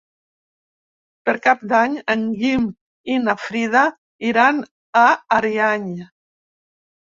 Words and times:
Per 1.29 1.35
Cap 1.47 1.61
d'Any 1.73 1.97
en 2.13 2.23
Guim 2.39 2.65
i 3.17 3.19
na 3.27 3.37
Frida 3.43 3.85
iran 4.33 4.67
a 5.05 5.07
Ariany. 5.41 5.89